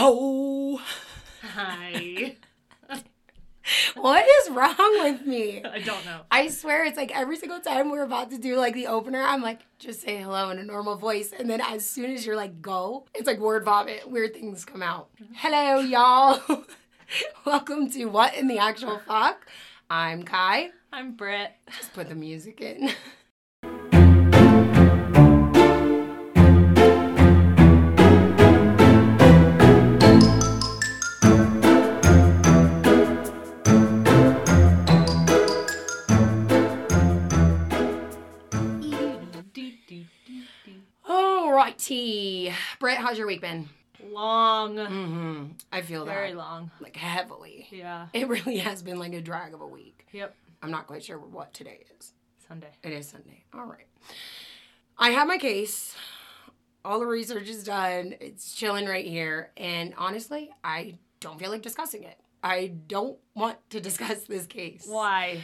[0.00, 0.80] Yo!
[1.42, 2.34] Hi.
[3.96, 5.62] What is wrong with me?
[5.62, 6.22] I don't know.
[6.30, 9.42] I swear it's like every single time we're about to do like the opener, I'm
[9.42, 11.34] like, just say hello in a normal voice.
[11.38, 14.10] And then as soon as you're like, go, it's like word vomit.
[14.10, 15.10] Weird things come out.
[15.34, 16.64] Hello, y'all.
[17.44, 19.46] Welcome to What in the Actual Fuck.
[19.90, 20.70] I'm Ky.
[20.94, 21.52] I'm Britt.
[21.76, 22.90] Just put the music in.
[41.80, 42.52] Alrighty.
[42.78, 43.68] Britt, how's your week been?
[44.12, 44.76] Long.
[44.76, 45.44] Mm-hmm.
[45.72, 46.12] I feel that.
[46.14, 46.70] Very long.
[46.80, 47.68] Like heavily.
[47.70, 48.08] Yeah.
[48.12, 50.06] It really has been like a drag of a week.
[50.12, 50.34] Yep.
[50.62, 52.12] I'm not quite sure what today is.
[52.46, 52.68] Sunday.
[52.82, 53.44] It is Sunday.
[53.54, 53.86] All right.
[54.98, 55.94] I have my case.
[56.84, 58.14] All the research is done.
[58.20, 59.50] It's chilling right here.
[59.56, 62.18] And honestly, I don't feel like discussing it.
[62.42, 64.84] I don't want to discuss this case.
[64.86, 65.42] Why?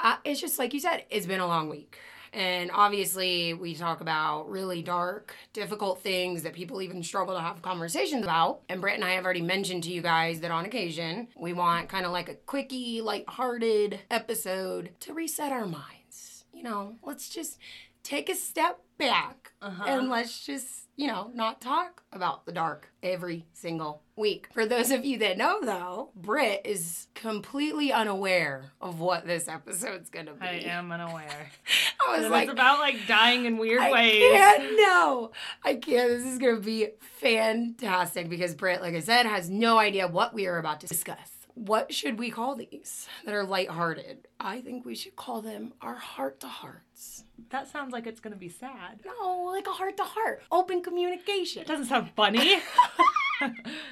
[0.00, 1.98] Uh, it's just like you said, it's been a long week.
[2.32, 7.62] And obviously, we talk about really dark, difficult things that people even struggle to have
[7.62, 8.60] conversations about.
[8.68, 11.88] And Britt and I have already mentioned to you guys that on occasion, we want
[11.88, 16.44] kind of like a quickie, light-hearted episode to reset our minds.
[16.52, 17.58] You know, let's just
[18.02, 19.84] take a step back Uh-huh.
[19.86, 24.48] and let's just, you know, not talk about the dark every single week.
[24.52, 30.10] For those of you that know, though, Britt is completely unaware of what this episode's
[30.10, 30.46] gonna be.
[30.46, 31.50] I am unaware.
[32.08, 34.20] Was And like, it's about like dying in weird I ways.
[34.22, 34.76] can't.
[34.76, 35.30] No,
[35.64, 36.08] I can't.
[36.10, 40.46] This is gonna be fantastic because Britt, like I said, has no idea what we
[40.46, 41.34] are about to discuss.
[41.54, 44.28] What should we call these that are lighthearted?
[44.38, 47.24] I think we should call them our heart to hearts.
[47.50, 49.00] That sounds like it's gonna be sad.
[49.04, 51.62] No, like a heart to heart, open communication.
[51.62, 52.58] It doesn't sound funny.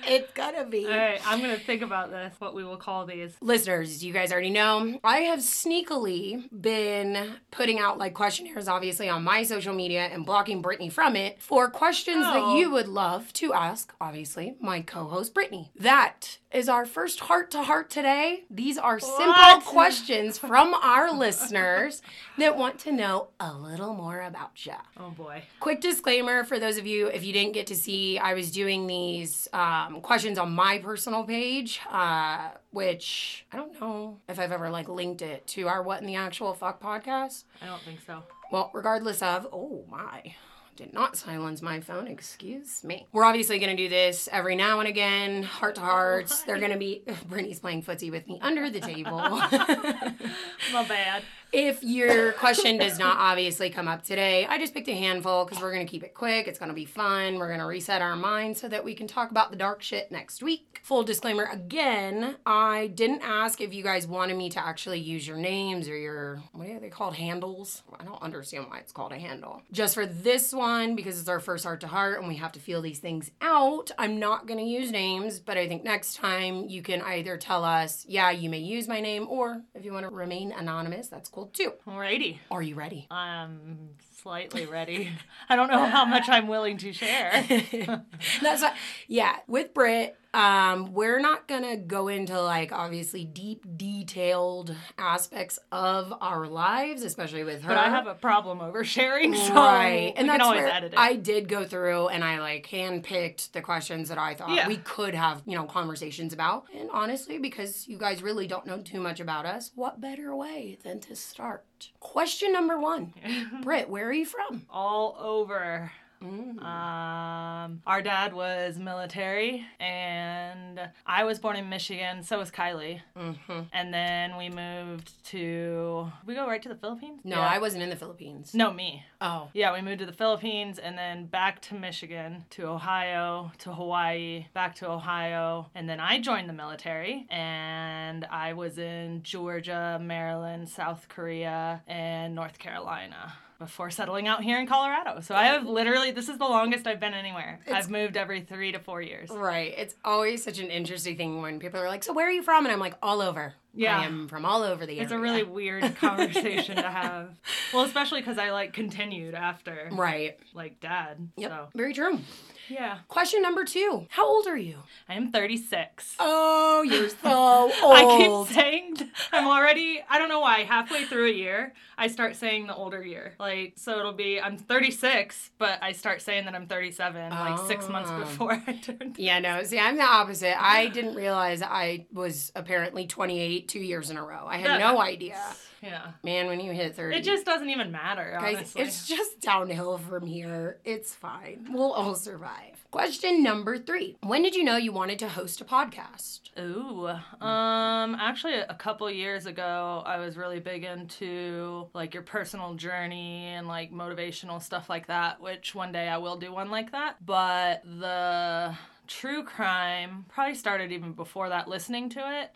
[0.06, 0.86] It's gonna be.
[0.86, 2.34] All right, I'm gonna think about this.
[2.38, 3.36] What we will call these.
[3.40, 9.22] Listeners, you guys already know, I have sneakily been putting out like questionnaires, obviously, on
[9.24, 12.56] my social media and blocking Brittany from it for questions that Oh.
[12.56, 15.70] you would love to ask, obviously, my co host, Brittany.
[15.76, 18.44] That is our first heart to heart today.
[18.50, 19.64] These are simple What?
[19.64, 22.00] questions from our listeners
[22.38, 24.72] that want to know a little more about you.
[24.98, 25.42] Oh boy.
[25.60, 28.86] Quick disclaimer for those of you, if you didn't get to see, I was doing
[28.86, 34.70] these um, questions on my personal page, uh, which I don't know if I've ever
[34.70, 37.44] like linked it to our What in the Actual Fuck podcast.
[37.62, 38.22] I don't think so.
[38.52, 40.34] Well, regardless of, oh my,
[40.76, 43.06] did not silence my phone, excuse me.
[43.12, 46.42] We're obviously gonna do this every now and again, heart to hearts.
[46.42, 49.18] They're gonna be, Brittany's playing footsie with me under the table.
[50.72, 51.22] My bad.
[51.52, 55.62] If your question does not obviously come up today, I just picked a handful because
[55.62, 56.48] we're going to keep it quick.
[56.48, 57.38] It's going to be fun.
[57.38, 60.10] We're going to reset our minds so that we can talk about the dark shit
[60.10, 60.80] next week.
[60.82, 65.36] Full disclaimer again, I didn't ask if you guys wanted me to actually use your
[65.36, 67.14] names or your, what are they called?
[67.14, 67.82] Handles?
[67.98, 69.62] I don't understand why it's called a handle.
[69.72, 72.60] Just for this one, because it's our first heart to heart and we have to
[72.60, 76.68] feel these things out, I'm not going to use names, but I think next time
[76.68, 80.08] you can either tell us, yeah, you may use my name, or if you want
[80.08, 81.72] to remain anonymous, that's cool too.
[81.86, 82.38] Alrighty.
[82.50, 83.06] Are you ready?
[83.10, 83.90] I'm
[84.22, 85.10] slightly ready.
[85.48, 87.44] I don't know how much I'm willing to share.
[88.42, 88.64] That's
[89.06, 89.36] yeah.
[89.46, 96.46] With Britt, um, we're not gonna go into like obviously deep, detailed aspects of our
[96.46, 97.68] lives, especially with her.
[97.68, 100.90] But I have a problem oversharing, so right, and that's where.
[100.96, 104.68] I did go through and I like handpicked the questions that I thought Yeah.
[104.68, 106.64] we could have, you know, conversations about.
[106.76, 110.78] And honestly, because you guys really don't know too much about us, what better way
[110.82, 111.64] than to start?
[112.00, 113.14] Question number one,
[113.62, 114.66] Britt, where are you from?
[114.70, 115.92] All over.
[116.22, 116.62] Mm.
[116.62, 122.22] Um, our dad was military, and I was born in Michigan.
[122.22, 123.00] So was Kylie.
[123.16, 126.10] hmm And then we moved to.
[126.26, 127.20] We go right to the Philippines.
[127.24, 127.46] No, Yeah.
[127.48, 128.54] I wasn't in the Philippines.
[128.54, 129.04] No, me.
[129.20, 133.72] Oh, Yeah, we moved to the Philippines and then back to Michigan, to Ohio, to
[133.72, 135.70] Hawaii, back to Ohio.
[135.74, 142.34] And then I joined the military and I was in Georgia, Maryland, South Korea, and
[142.34, 145.20] North Carolina before settling out here in Colorado.
[145.20, 147.60] So I have literally, this is the longest I've been anywhere.
[147.70, 149.30] I've moved every three to four years.
[149.30, 149.74] Right.
[149.76, 152.64] It's always such an interesting thing when people are like, "So where are you from?"
[152.66, 153.98] And I'm like, "All over." Yeah.
[153.98, 155.02] I am from all over the area.
[155.02, 157.36] It's a really weird conversation to have.
[157.74, 160.38] Well, especially because I like continued after right.
[160.54, 161.28] like dad.
[161.36, 161.50] Yep.
[161.50, 162.18] So Very true.
[162.68, 162.98] Yeah.
[163.08, 164.78] Question number two How old are you?
[165.08, 166.16] I am 36.
[166.18, 167.18] Oh, you're so
[167.62, 167.72] old.
[167.82, 168.96] I keep saying
[169.32, 173.02] I'm already, I don't know why, halfway through a year, I start saying the older
[173.04, 173.34] year.
[173.38, 177.88] Like, so it'll be, I'm 36, but I start saying that I'm 37, like six
[177.88, 178.20] months Oh.
[178.20, 179.18] before I turned.
[179.18, 180.60] Yeah, no, see, I'm the opposite.
[180.60, 184.44] I didn't realize I was apparently 28 two years in a row.
[184.46, 185.38] I had no idea.
[185.82, 186.12] Yeah.
[186.24, 188.82] Man, when you hit 30, It just doesn't even matter, Guys, honestly.
[188.82, 190.78] it's just downhill from here.
[190.84, 191.66] It's fine.
[191.70, 192.84] We'll all survive.
[192.90, 196.40] Question number three When did you know you wanted to host a podcast?
[196.58, 197.08] Ooh,
[197.44, 203.46] um, actually, a couple years ago, I was really big into like your personal journey
[203.48, 205.40] and like motivational stuff like that.
[205.42, 207.24] Which one day I will do one like that.
[207.26, 208.74] But the
[209.06, 211.68] true crime probably started even before that.
[211.68, 212.50] Listening to it.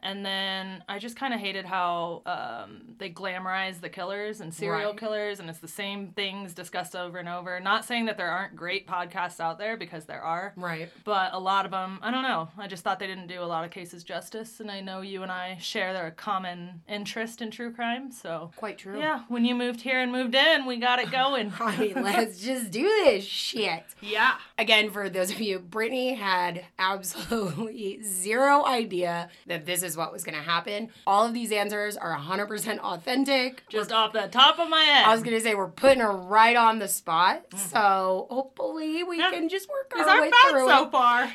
[0.00, 4.90] And then I just kind of hated how um, they glamorize the killers and serial
[4.90, 4.98] Right.
[5.00, 7.58] killers, and it's the same things discussed over and over.
[7.58, 10.88] Not saying that there aren't great podcasts out there because there are, Right.
[11.04, 12.48] but a lot of them, I don't know.
[12.56, 15.22] I just thought they didn't do a lot of cases justice, and I know you
[15.24, 18.12] and I share their common interest in true crime.
[18.12, 18.98] So, Quite true.
[19.00, 21.52] yeah, when you moved here and moved in, we got it going.
[21.60, 23.82] I mean, let's just do this shit.
[24.00, 24.36] yeah.
[24.56, 30.24] Again, for those of you, Brittany had absolutely zero idea that this is what was
[30.24, 30.90] going to happen.
[31.06, 33.62] All of these answers are 100% authentic.
[33.68, 35.06] Just off the top of my head.
[35.06, 37.44] I was going to say we're putting her right on the spot.
[37.56, 39.30] So hopefully we Yeah.
[39.30, 40.90] can just work our way bad through so it.
[40.92, 41.32] far.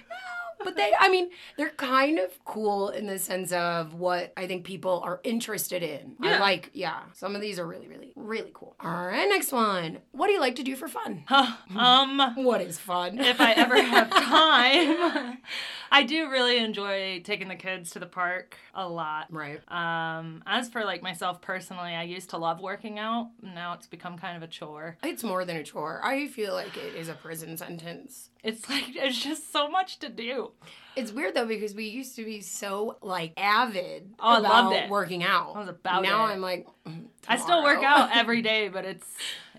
[0.64, 4.64] But they, I mean, they're kind of cool in the sense of what I think
[4.64, 6.16] people are interested in.
[6.22, 8.74] I like, yeah, some of these are really, really, really cool.
[8.80, 9.98] All right, next one.
[10.14, 11.26] What do you like to do for fun?
[11.28, 13.20] Huh, um, What is fun?
[13.20, 15.40] if I ever have time,
[15.94, 19.28] I do really enjoy taking the kids to the park a lot.
[19.30, 19.62] right.
[19.72, 23.30] Um, as for like myself personally, I used to love working out.
[23.44, 24.98] Now it's become kind of a chore.
[25.04, 26.02] It's more than a chore.
[26.04, 28.30] I feel like it is a prison sentence.
[28.44, 30.52] It's like it's just so much to do.
[30.96, 34.90] It's weird though because we used to be so like avid Oh, I loved it.
[34.90, 35.56] working out.
[35.56, 36.30] I was about now it.
[36.32, 39.06] I'm like, mm, I still work out every day, but it's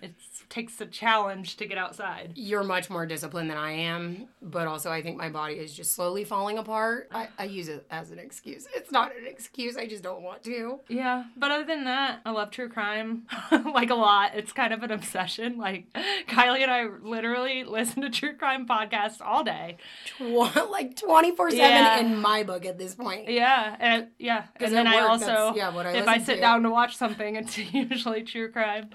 [0.03, 0.15] it
[0.49, 2.33] takes a challenge to get outside.
[2.37, 5.93] You're much more disciplined than I am, but also I think my body is just
[5.93, 7.09] slowly falling apart.
[7.13, 8.67] I, I use it as an excuse.
[8.75, 9.77] It's not an excuse.
[9.77, 10.81] I just don't want to.
[10.89, 13.27] Yeah, but other than that, I love true crime
[13.73, 14.33] like a lot.
[14.35, 15.59] It's kind of an obsession.
[15.59, 15.87] Like
[16.29, 19.77] Kylie and I literally listen to true crime podcasts all day.
[20.75, 23.29] Like twenty four seven in my book at this point.
[23.29, 26.41] Yeah, and yeah, and then at I also yeah, what I if I sit to.
[26.41, 28.91] down to watch something, it's usually true crime.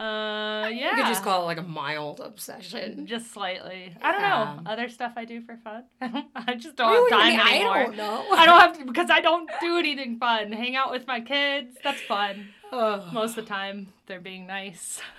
[0.00, 3.06] Uh, yeah, You could just call it like a mild obsession.
[3.06, 3.94] just slightly.
[4.00, 4.70] I don't know.
[4.72, 5.84] Other stuff I do for fun.
[6.34, 7.76] I just don't do have time anymore.
[7.76, 8.24] I don't know.
[8.32, 10.52] I don't have to because I don't do anything fun.
[10.52, 11.76] Hang out with my kids.
[11.84, 12.48] That's fun.
[12.72, 13.12] Ugh.
[13.12, 15.00] Most of the time, they're being nice.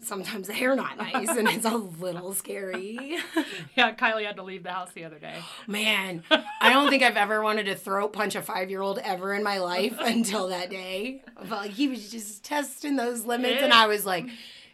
[0.00, 3.18] Sometimes they're not nice and it's a little scary.
[3.76, 5.36] Yeah, Kylie had to leave the house the other day.
[5.68, 6.24] Man,
[6.60, 9.42] I don't think I've ever wanted to throat punch a five year old ever in
[9.44, 11.22] my life until that day.
[11.36, 14.26] But like he was just testing those limits, and I was like,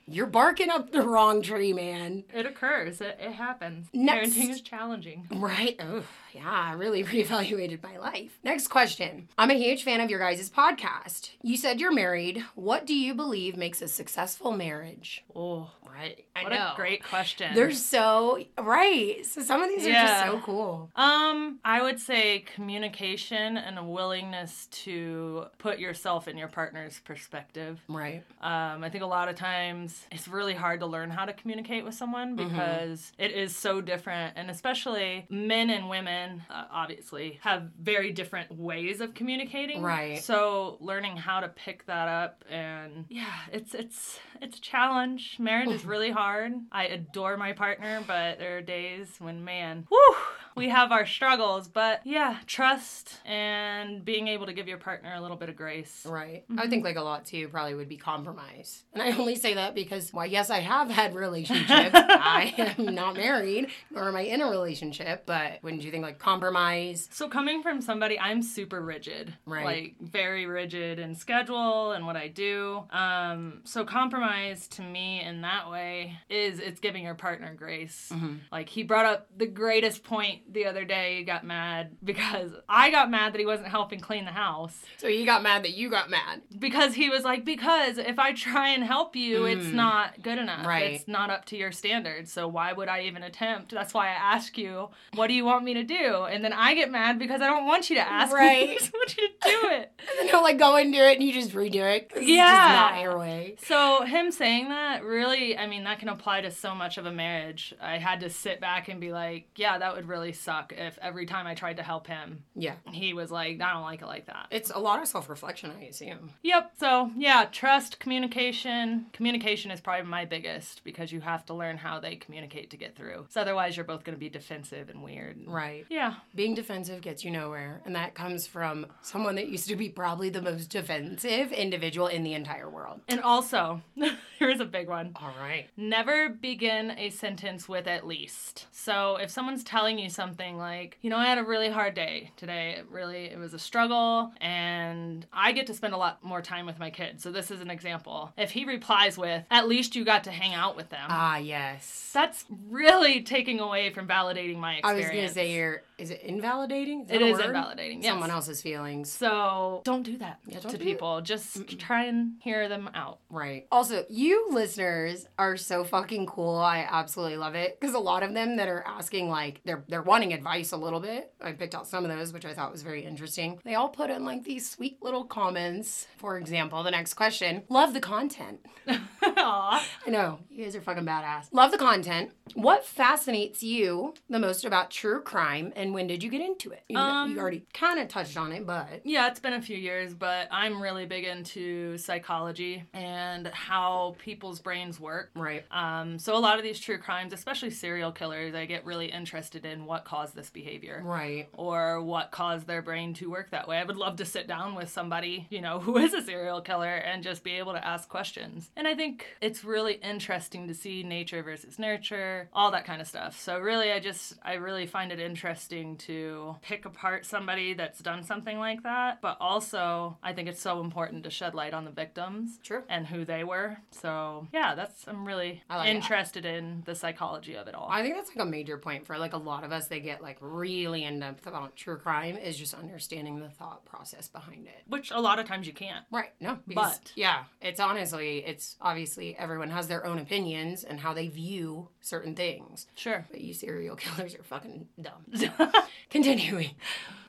[0.07, 2.25] You're barking up the wrong tree, man.
[2.33, 3.01] It occurs.
[3.03, 3.89] It, it happens.
[3.93, 4.31] Next.
[4.31, 5.27] Parenting is challenging.
[5.31, 5.77] Right?
[5.81, 6.05] Oh,
[6.35, 8.39] yeah, I really reevaluated my life.
[8.43, 9.29] Next question.
[9.39, 11.31] I'm a huge fan of your guys' podcast.
[11.43, 12.45] You said you're married.
[12.55, 15.25] What do you believe makes a successful marriage?
[15.35, 16.25] Oh, Right.
[16.43, 17.55] what a great question.
[17.55, 19.25] They're so right.
[19.25, 20.91] So some of these are just so cool.
[20.97, 27.81] Um, I would say communication and a willingness to put yourself in your partner's perspective.
[27.89, 28.25] Right.
[28.43, 31.85] Um, I think a lot of times it's really hard to learn how to communicate
[31.85, 32.49] with someone Mm-hmm.
[32.49, 38.53] because it is so different, and especially men and women, uh, obviously, have very different
[38.53, 39.83] ways of communicating.
[39.83, 40.23] Right.
[40.23, 45.37] So learning how to pick that up, and yeah, it's it's it's a challenge.
[45.39, 46.53] Marriage is really hard.
[46.73, 50.17] I adore my partner, but there are days when, man, whew,
[50.55, 51.69] we have our struggles.
[51.69, 56.07] But yeah, trust and being able to give your partner a little bit of grace.
[56.09, 56.45] Right.
[56.57, 58.85] I think like a lot too probably would be compromise.
[58.93, 61.69] And I only say that because, well, yes, I have had relationships.
[61.95, 65.25] I am not married, nor am I in a relationship.
[65.27, 67.09] But wouldn't you think like compromise?
[67.13, 69.65] So coming from somebody, I'm super rigid, Right.
[69.65, 72.85] Like very rigid in schedule and what I do.
[72.91, 78.11] Um, so compromise to me in that way is it's giving your partner grace.
[78.13, 78.35] Mm-hmm.
[78.53, 83.11] Like he brought up the greatest point the other day got mad because I got
[83.11, 86.11] mad that he wasn't helping clean the house So he got mad that you got
[86.11, 86.43] mad.
[86.59, 90.65] because he was like, because if I try and help you, it's not good enough.
[90.65, 90.69] Mm.
[90.69, 90.93] Right.
[90.95, 92.31] It's not up to your standards.
[92.33, 93.73] So why would I even attempt?
[93.73, 96.25] That's why I ask you, what do you want me to do?
[96.25, 98.69] And then I get mad because I don't want you to ask Right.
[98.69, 98.75] me.
[98.75, 99.93] I just want you to do it.
[100.05, 102.13] And then he'll like go and do it and you just redo it.
[102.21, 102.47] Yeah.
[102.51, 103.57] just not your way.
[103.65, 107.13] So him saying that really, I mean, that can apply to so much of a
[107.13, 107.75] marriage.
[107.81, 111.25] I had to sit back and be like, yeah, that would really suck if every
[111.27, 112.75] time I tried to help him, Yeah.
[112.93, 114.47] he was like, I don't like it like that.
[114.51, 116.31] It's a lot of self reflection, I assume.
[116.43, 116.73] Yep.
[116.79, 119.07] So yeah, trust, communication.
[119.13, 122.97] Communication is probably my biggest because you have to learn how they communicate to get
[122.97, 123.27] through.
[123.31, 125.39] So otherwise, you're both going to be defensive and weird.
[125.47, 125.87] Right.
[125.89, 126.15] Yeah.
[126.35, 127.81] Being defensive gets you nowhere.
[127.85, 132.23] And that comes from someone that used to be probably the most defensive individual in
[132.25, 133.01] the entire world.
[133.09, 133.81] And also,
[134.39, 135.13] here's a big one.
[135.17, 135.69] All right.
[135.77, 138.67] Never begin a sentence with at least.
[138.73, 142.31] So if someone's telling you something like, you know, I had a really hard day
[142.37, 146.43] today, it really it was a struggle and I get to spend a lot more
[146.43, 147.23] time with my kids.
[147.23, 148.33] So this is an example.
[148.37, 151.07] If he replies with, at least you got to hang out with them.
[151.09, 152.11] Ah, yes.
[152.15, 154.85] that's really taking away from validating my experience.
[154.85, 157.03] I was going to say, you're, is it invalidating?
[157.05, 157.47] Is It is word?
[157.47, 158.03] invalidating.
[158.03, 158.13] Yes.
[158.13, 159.11] Someone else's feelings.
[159.11, 160.87] So don't do that Yeah, don't to do it.
[160.87, 161.21] people.
[161.21, 163.19] Just try and hear them out.
[163.31, 163.67] Right.
[163.71, 166.57] Also, you listeners are so fucking cool.
[166.57, 170.03] I absolutely love it because a lot of them that are asking like they're they're
[170.15, 171.33] wanting advice a little bit.
[171.43, 173.59] I picked out some of those which I thought was very interesting.
[173.65, 176.07] They all put in like these sweet little comments.
[176.19, 178.61] For example, the next question: Love the content.
[179.23, 179.89] Aw.
[180.07, 181.49] I know you guys are fucking badass.
[181.51, 182.31] Love the content.
[182.55, 186.85] What fascinates you the most about true crime, and when did you get into it?
[186.89, 189.77] You, Um, you already kind of touched on it, but Yeah, it's been a few
[189.77, 195.31] years, but I'm really big into psychology and how people's brains work.
[195.35, 195.65] right.
[195.73, 199.65] Um, so a lot of these true crimes, especially serial killers, I get really interested
[199.65, 201.03] in what caused this behavior.
[201.05, 201.49] Right.
[201.55, 203.79] or what caused their brain to work that way.
[203.79, 206.95] I would love to sit down with somebody, you know, who is a serial killer
[206.95, 208.71] and just be able to ask questions.
[208.77, 213.07] And I think it's really interesting to see nature versus nurture, all that kind of
[213.07, 213.39] stuff.
[213.41, 218.23] So really I just I really find it interesting to pick apart somebody that's done
[218.23, 221.91] something like that, but also I think it's so important to shed light on the
[221.91, 222.83] victims True.
[222.89, 223.79] and who they were.
[223.91, 225.87] So, yeah, that's I'm really like that.
[225.89, 227.89] interested in the psychology of it all.
[227.91, 229.87] I think that's like a major point for like a lot of us.
[229.95, 234.27] They get like really in depth about true crime is just understanding the thought process
[234.27, 234.83] behind it.
[234.89, 236.05] which a lot of times you can't.
[236.11, 236.31] Right.
[236.41, 236.59] No.
[236.67, 241.29] Because, But- yeah, it's honestly, it's obviously everyone has their own opinions and how they
[241.29, 242.89] view certain things.
[242.97, 243.25] Sure.
[243.31, 245.63] But you serial killers are fucking dumb.
[246.11, 246.73] Continuing.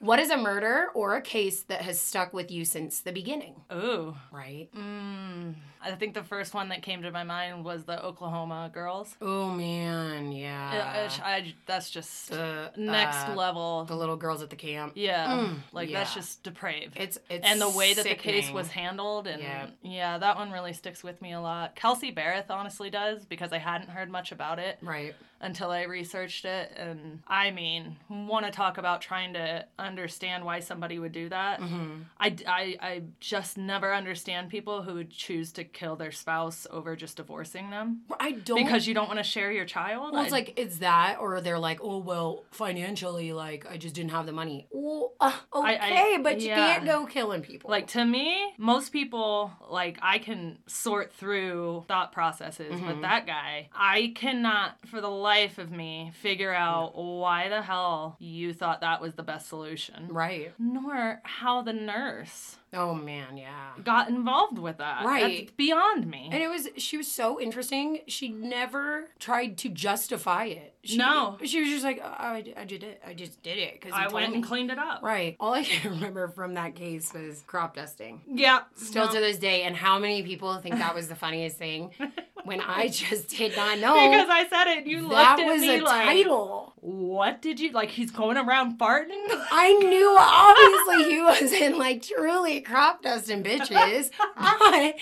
[0.06, 3.56] What is a murder or a case that has stuck with you since the beginning?
[3.74, 4.16] Ooh.
[4.32, 4.68] Right.
[4.78, 9.16] Mm, I think the first one that came to my mind was the Oklahoma girls.
[9.20, 11.06] Oh man, yeah.
[11.06, 13.86] it- I, that's just the next uh, level.
[13.86, 14.94] The little girls at the camp.
[14.96, 16.98] yeah, Mm, like that's just depraved.
[16.98, 19.68] It's it's and the way that the case was handled, and Yeah.
[19.82, 20.18] yeah.
[20.20, 21.76] that one really sticks with me a lot.
[21.76, 25.16] Kelsey Berreth honestly does because I hadn't heard much about it right.
[25.42, 29.95] until I researched it, and I mean, want to talk about trying to understand
[30.44, 31.60] why somebody would do that.
[31.62, 32.02] Mm-hmm.
[32.20, 36.96] I, I, I just never understand people who would choose to kill their spouse over
[36.96, 40.14] just divorcing them I don't because you don't want to share your child.
[40.14, 43.96] Well, it's I- like it's that, or they're like, oh well, financially, like I just
[43.96, 44.68] didn't have the money.
[44.72, 45.78] Well, uh, okay,
[46.16, 46.56] I- but you yeah.
[46.74, 47.70] can't go killing people.
[47.70, 52.86] like to me, most people like I can sort through thought processes, Mm-hmm.
[52.88, 58.16] but that guy, I cannot for the life of me figure out why the hell
[58.20, 59.75] you thought that was the best solution.
[60.10, 60.54] Right?
[60.60, 63.72] Nor how the nurse Oh man, yeah.
[63.84, 65.06] got involved with that.
[65.06, 65.46] Right.
[65.46, 66.30] That's beyond me.
[66.32, 68.02] And it was she was so interesting.
[68.08, 70.74] She never tried to justify it.
[70.84, 71.38] She, No.
[71.44, 73.02] she was just like, oh, I, I did it.
[73.08, 75.02] I just did it because I went and cleaned it up.
[75.02, 75.38] Right.
[75.40, 78.22] All I can remember from that case was crop dusting.
[78.28, 78.64] Yeah.
[78.76, 79.14] Still no.
[79.14, 81.92] to this day, and how many people think that was the funniest thing
[82.46, 85.80] when I just did not know because I said it, you looked at was me
[85.80, 86.74] a like, title.
[86.78, 89.24] "What did you like?" He's going around farting.
[89.52, 94.96] I knew obviously he was in like truly crop dusting bitches, but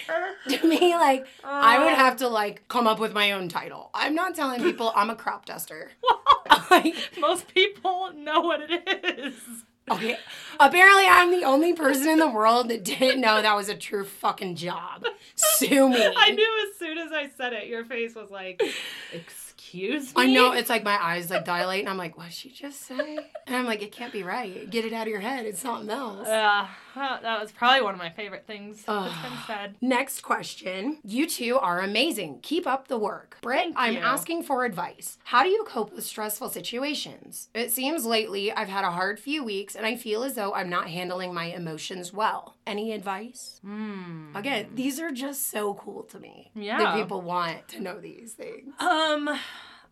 [0.49, 1.95] to me, like I would uh.
[1.97, 3.89] have to like come up with my own title.
[3.93, 5.91] I'm not telling people I'm a crop duster.
[6.71, 9.35] Like, Most people know what it is.
[9.89, 10.17] Okay,
[10.59, 14.05] apparently I'm the only person in the world that didn't know that was a true
[14.05, 15.05] fucking job.
[15.35, 16.13] Sue me.
[16.17, 18.61] I knew as soon as I said it, your face was like,
[19.11, 20.23] "Excuse me.
[20.23, 22.81] I know it's like my eyes like dilate, and I'm like, what did she just
[22.81, 23.17] say?
[23.47, 24.69] And I'm like, it can't be right.
[24.69, 25.45] Get it out of your head.
[25.45, 26.27] It's something else.
[26.27, 29.75] Yeah, uh, that was probably one of my favorite things that's been said.
[29.81, 30.99] Next question.
[31.03, 32.39] You two are amazing.
[32.41, 33.37] Keep up the work.
[33.41, 33.99] Britt, Thank I'm you.
[33.99, 35.17] asking for advice.
[35.25, 37.49] How do you cope with stressful situations?
[37.53, 40.69] It seems lately I've had a hard few weeks and I feel as though I'm
[40.69, 42.55] not handling my emotions well.
[42.65, 43.59] Any advice?
[43.63, 44.35] Hmm.
[44.35, 46.51] Again, these are just so cool to me.
[46.55, 46.77] Yeah.
[46.77, 48.73] That people want to know these things.
[48.79, 49.29] Um,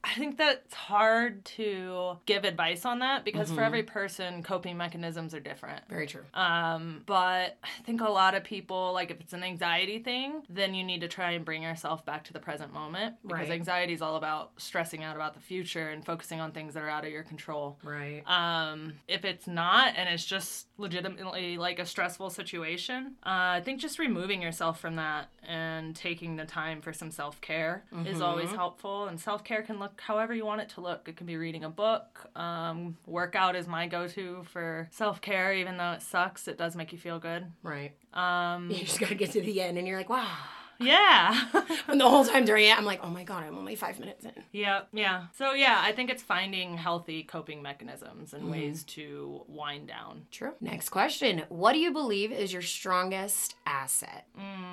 [0.03, 5.36] I think that's hard to give advice on that because for every person, coping mechanisms
[5.36, 5.81] are different.
[5.89, 6.24] Very true.
[6.34, 10.74] Um, but I think a lot of people, like if it's an anxiety thing, then
[10.74, 13.51] you need to try and bring yourself back to the present moment because Right.
[13.51, 16.89] anxiety is all about stressing out about the future and focusing on things that are
[16.89, 17.77] out of your control.
[17.84, 18.24] Right.
[18.25, 23.79] Um, if it's not and it's just legitimately like a stressful situation, uh, I think
[23.79, 28.51] just removing yourself from that and taking the time for some self care is always
[28.51, 29.05] helpful.
[29.05, 31.07] And self care can look however you want it to look.
[31.10, 32.29] It can be reading a book.
[32.36, 36.75] Um, workout is my go to for self care, even though it sucks, it does
[36.75, 37.45] make you feel good.
[37.63, 37.93] Right.
[38.13, 40.27] Um, You just gotta get to the end and you're like, wow.
[40.79, 41.45] yeah.
[41.88, 44.24] And the whole time during it, I'm like, oh my god, I'm only five minutes
[44.24, 44.31] in.
[44.53, 45.25] Yeah, yeah.
[45.38, 50.25] So yeah, I think it's finding healthy coping mechanisms and ways to wind down.
[50.31, 50.53] True.
[50.62, 51.43] Next question.
[51.50, 54.25] What do you believe is your strongest asset?
[54.39, 54.71] Mm,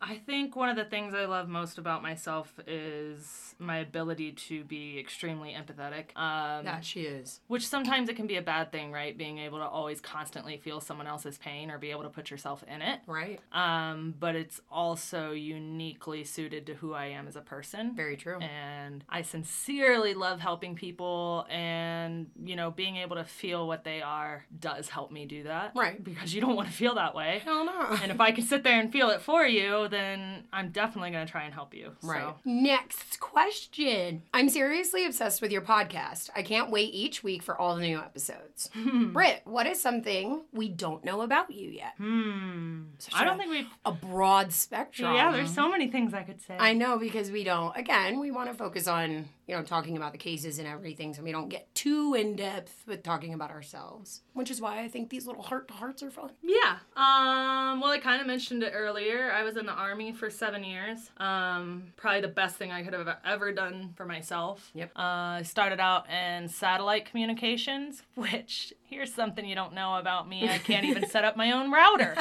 [0.00, 4.64] I think one of the things I love most about myself is my ability to
[4.64, 6.16] be extremely empathetic.
[6.16, 7.40] Um, That she is.
[7.46, 9.16] which sometimes it can be a bad thing, right?
[9.16, 12.64] Being able to always constantly feel someone else's pain or be able to put yourself
[12.66, 13.00] in it.
[13.06, 13.40] Right.
[13.52, 17.94] Um, but it's also uniquely suited to who I am as a person.
[17.94, 18.38] Very true.
[18.40, 24.02] and I sincerely love helping people and you know being able to feel what they
[24.02, 26.02] are does help me do that Right.
[26.02, 27.96] because you don't want to feel that way Hell no.
[28.02, 31.26] and if I can sit there and feel it for you then I'm definitely going
[31.26, 32.22] to try and help you Right.
[32.22, 34.22] so Next question.
[34.32, 36.30] I'm seriously obsessed with your podcast.
[36.36, 38.70] I can't wait each week for all the new episodes.
[39.12, 41.94] Britt, what is something we don't know about you yet?
[41.98, 45.14] hmm Such I a- don't think we've A broad spectrum.
[45.14, 47.76] yeah there's so many things I could say I know because we don't.
[47.76, 51.22] Again, we want to focus on you know talking about the cases and everything, so
[51.22, 54.22] we don't get too in depth with talking about ourselves.
[54.32, 56.30] Which is why I think these little heart to hearts are fun.
[56.42, 56.78] Yeah.
[56.96, 59.30] Um, well, I kind of mentioned it earlier.
[59.32, 61.10] I was in the army for seven years.
[61.18, 64.70] Um, probably the best thing I could have ever done for myself.
[64.74, 64.92] Yep.
[64.96, 65.00] Uh,
[65.38, 70.48] I started out in satellite communications, which here's something you don't know about me.
[70.48, 72.16] I can't even set up my own router.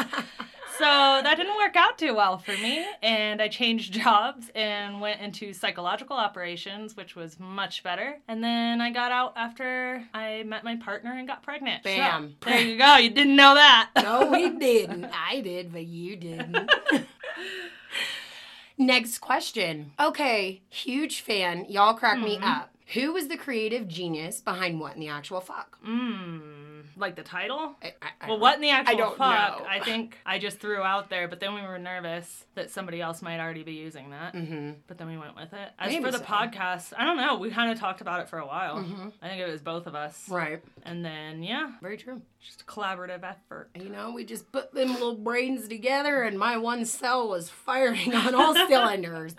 [0.77, 5.21] So that didn't work out too well for me, and I changed jobs and went
[5.21, 8.17] into psychological operations, which was much better.
[8.27, 11.83] And then I got out after I met my partner and got pregnant.
[11.83, 12.35] So, Bam.
[12.41, 12.95] there you go.
[12.97, 13.89] You didn't know that.
[14.03, 15.05] No, we didn't.
[15.05, 16.69] I did, but you didn't.
[18.77, 19.93] Next question.
[19.97, 21.65] Okay, huge fan.
[21.69, 22.43] Y'all crack me mm-hmm.
[22.43, 22.75] up.
[22.93, 25.77] Who was the creative genius behind what in the actual fuck?
[25.87, 26.62] Mmm.
[26.95, 27.75] Like the title?
[27.81, 29.59] I, I, I Well, what in the actual don't fuck?
[29.59, 29.65] know.
[29.67, 33.21] I think I just threw out there, but then we were nervous that somebody else
[33.21, 34.33] might already be using that.
[34.33, 34.71] Mm-hmm.
[34.87, 35.69] But then we went with it.
[35.79, 36.23] As Maybe for the so.
[36.25, 37.37] podcast, I don't know.
[37.37, 38.77] We kind of talked about it for a while.
[39.21, 40.27] I think it was both of us.
[40.29, 40.61] Right.
[40.83, 42.21] And then, yeah, Very true.
[42.43, 43.69] just a collaborative effort.
[43.75, 48.13] You know, we just put them little brains together, and my one cell was firing
[48.13, 49.35] on all cylinders.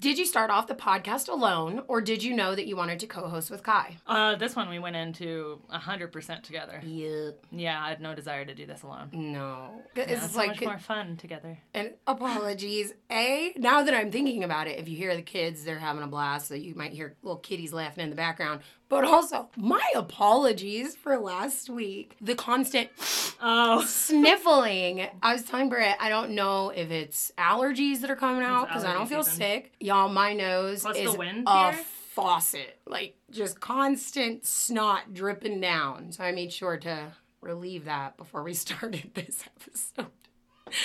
[0.00, 3.08] Did you start off the podcast alone, or did you know that you wanted to
[3.08, 3.96] co-host with Ky?
[4.06, 6.80] Uh, this one we went into 100% together.
[6.84, 7.44] Yep.
[7.50, 9.08] Yeah, I had no desire to do this alone.
[9.12, 9.82] No.
[9.96, 11.58] Yeah, it's it's so like much more fun together.
[11.74, 12.92] and apologies.
[13.10, 16.06] A now that I'm thinking about it, if you hear the kids, they're having a
[16.06, 18.60] blast, so you might hear little kitties laughing in the background.
[18.88, 22.16] But also, my apologies for last week.
[22.20, 22.88] The constant
[23.40, 23.84] Oh.
[23.84, 25.06] sniffling.
[25.22, 28.84] I was telling Britt, I don't know if it's allergies that are coming out because
[28.84, 29.38] I don't feel season.
[29.38, 29.72] sick.
[29.80, 31.82] Y'all, my nose Plus the is wind a here?
[32.14, 36.10] faucet, like just constant snot dripping down.
[36.12, 40.10] So I made sure to relieve that before we started this episode.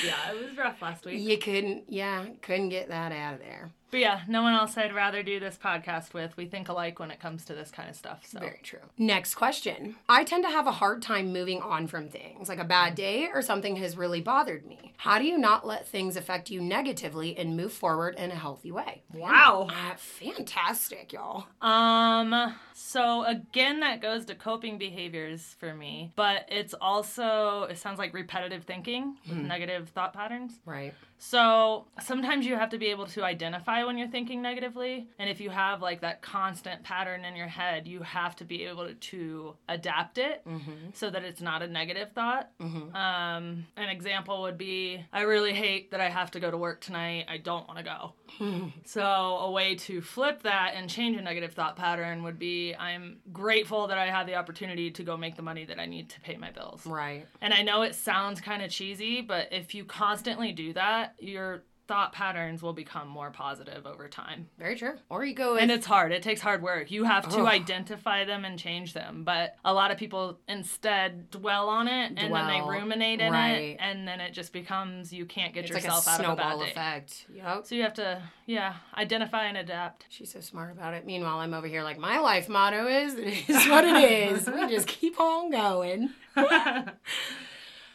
[0.05, 1.19] Yeah, it was rough last week.
[1.21, 3.71] You couldn't, yeah, couldn't get that out of there.
[3.93, 6.35] But yeah, no one else I'd rather do this podcast with.
[6.35, 8.23] We think alike when it comes to this kind of stuff.
[8.25, 8.79] So Very true.
[8.97, 9.97] Next question.
[10.09, 13.29] I tend to have a hard time moving on from things, like a bad day
[13.31, 14.93] or something has really bothered me.
[14.97, 18.71] How do you not let things affect you negatively and move forward in a healthy
[18.71, 19.03] way?
[19.13, 19.67] Wow.
[19.69, 21.45] Uh, fantastic, y'all.
[21.61, 27.99] Um, so again, that goes to coping behaviors for me, but it's also, it sounds
[27.99, 30.53] like repetitive thinking with negative thought patterns.
[30.65, 30.95] Right.
[31.19, 35.07] So sometimes you have to be able to identify identify when you're thinking negatively.
[35.19, 38.65] And if you have like that constant pattern in your head, you have to be
[38.65, 40.45] able to, to adapt it
[40.93, 42.49] so that it's not a negative thought.
[42.59, 46.81] Um, an example would be I really hate that I have to go to work
[46.81, 47.25] tonight.
[47.29, 48.13] I don't want to go.
[48.85, 53.17] So, a way to flip that and change a negative thought pattern would be I'm
[53.31, 56.21] grateful that I have the opportunity to go make the money that I need to
[56.21, 56.85] pay my bills.
[56.85, 57.27] Right.
[57.41, 61.63] And I know it sounds kind of cheesy, but if you constantly do that, your
[61.87, 64.47] thought patterns will become more positive over time.
[64.57, 64.93] Very true.
[65.09, 66.13] Or you go with And it's hard.
[66.13, 66.91] It takes hard work.
[66.91, 67.45] You have to Ugh.
[67.47, 69.23] identify them and change them.
[69.25, 73.51] But a lot of people instead dwell on it and then they ruminate in Right.
[73.51, 76.35] it and then it just becomes you can't get it's like yourself out of a
[76.35, 76.71] bad snowball day.
[76.71, 77.25] effect.
[77.33, 77.65] Yep.
[77.65, 80.05] So you have to, yeah, identify and adapt.
[80.09, 81.05] She's so smart about it.
[81.05, 84.47] Meanwhile, I'm over here like my life motto is it is what it is.
[84.47, 86.11] we just keep on going.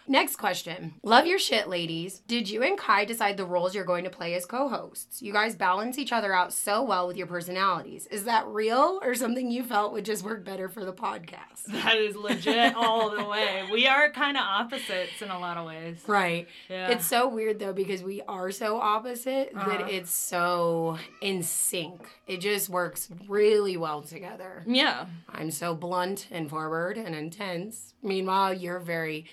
[0.08, 0.94] Next question.
[1.02, 2.20] Love your shit, ladies.
[2.26, 5.20] Did you and Ky decide the roles you're going to play as co hosts?
[5.20, 8.06] You guys balance each other out so well with your personalities.
[8.10, 11.66] Is that real or something you felt would just work better for the podcast?
[11.68, 13.68] That is legit all the way.
[13.70, 16.02] We are kind of opposites in a lot of ways.
[16.06, 16.48] Right.
[16.70, 16.88] Yeah.
[16.90, 19.68] It's so weird though because we are so opposite Uh-huh.
[19.70, 22.00] that it's so in sync.
[22.26, 24.64] It just works really well together.
[24.66, 25.06] yeah.
[25.30, 27.94] I'm so blunt and forward and intense.
[28.02, 29.26] Meanwhile, you're very,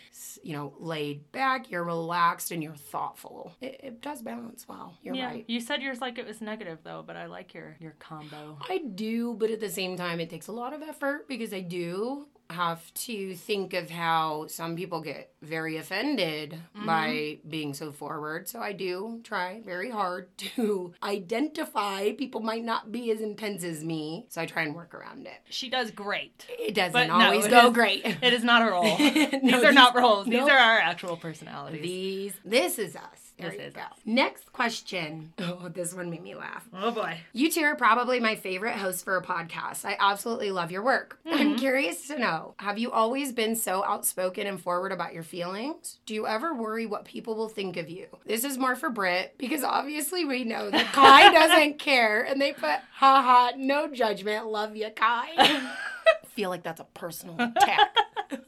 [0.43, 3.53] you know, laid back, you're relaxed, and you're thoughtful.
[3.61, 4.97] It, it does balance well.
[5.01, 5.27] You're Yeah.
[5.27, 5.45] right.
[5.47, 8.57] You said yours like it was negative though, but I like your your combo.
[8.69, 11.61] I do, but at the same time, it takes a lot of effort because I
[11.61, 16.85] do have to think of how some people get very offended mm-hmm.
[16.85, 18.47] by being so forward.
[18.47, 23.83] So I do try very hard to identify people might not be as intense as
[23.83, 24.25] me.
[24.29, 25.41] So I try and work around it.
[25.49, 26.45] She does great.
[26.49, 28.05] It doesn't But no, always it go is- great.
[28.05, 28.97] It is not a role.
[28.97, 30.25] these are these- not roles.
[30.25, 30.51] These nope.
[30.51, 31.81] are our actual personalities.
[31.81, 33.24] These, this is us.
[33.37, 33.81] There This you is go.
[33.81, 33.87] us.
[34.05, 35.33] Next question.
[35.39, 36.65] Oh, this one made me laugh.
[36.73, 37.17] oh boy.
[37.33, 39.83] You two are probably my favorite hosts for a podcast.
[39.83, 41.19] I absolutely love your work.
[41.25, 45.99] I'm curious to know have you always been so outspoken and forward about your feelings?
[46.05, 48.07] Do you ever worry what people will think of you?
[48.25, 52.53] This is more for Britt because obviously we know that Ky doesn't care and they
[52.53, 55.59] put, haha, no judgment, love you, Ky.
[56.35, 57.95] feel like that's a personal attack.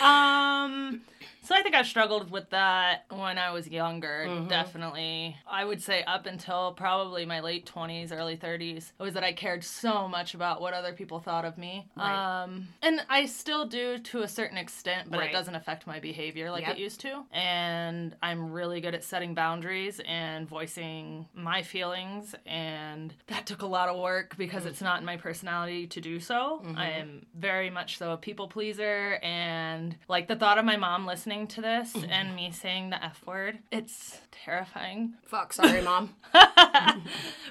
[0.00, 1.00] Um
[1.50, 4.46] so I think I struggled with that when I was younger, Mm-hmm.
[4.48, 5.36] definitely.
[5.50, 9.64] I would say up until probably my late 20s, early 30s, was that I cared
[9.64, 11.88] so much about what other people thought of me.
[11.96, 12.42] Right.
[12.44, 15.30] Um and I still do to a certain extent, but Right.
[15.30, 16.76] it doesn't affect my behavior like Yep.
[16.76, 17.24] it used to.
[17.32, 23.66] And I'm really good at setting boundaries and voicing my feelings and that took a
[23.66, 26.62] lot of work because it's not in my personality to do so.
[26.76, 31.06] I am very much so a people pleaser and like the thought of my mom
[31.06, 32.10] listening to this mm-hmm.
[32.10, 35.14] and me saying the F word, it's terrifying.
[35.26, 36.14] Fuck, sorry, mom.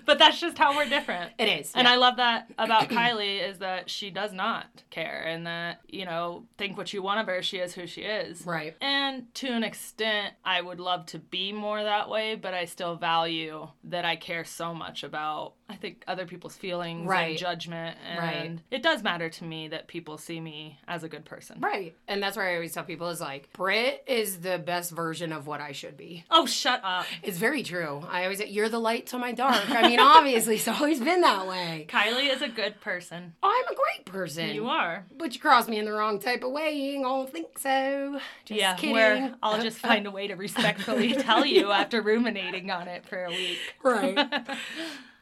[0.06, 1.32] but that's just how we're different.
[1.38, 1.71] It is.
[1.75, 1.93] And yeah.
[1.93, 6.45] I love that about Kylie is that she does not care and that, you know,
[6.58, 8.45] think what you want of her, she is who she is.
[8.45, 8.75] Right.
[8.82, 12.95] And to an extent, I would love to be more that way, but I still
[12.95, 17.32] value that I care so much about, I think, other people's feelings Right.
[17.32, 17.97] and judgment.
[18.08, 18.60] And Right.
[18.71, 21.60] it does matter to me that people see me as a good person.
[21.60, 21.95] Right.
[22.08, 25.47] And that's why I always tell people is like, Britt is the best version of
[25.47, 26.25] what I should be.
[26.29, 27.05] Oh, shut up.
[27.23, 28.03] It's very true.
[28.09, 29.69] I always say, you're the light to my dark.
[29.69, 31.85] I mean, obviously, it's always been that way.
[31.89, 33.33] Kylie is a good person.
[33.41, 34.49] I'm a great person.
[34.49, 35.05] You are.
[35.17, 36.73] But you cross me in the wrong type of way.
[36.73, 38.19] You ain't gonna think so.
[38.45, 38.95] Just yeah, kidding.
[38.95, 43.23] where I'll just find a way to respectfully tell you after ruminating on it for
[43.23, 43.59] a week.
[43.81, 44.17] Right.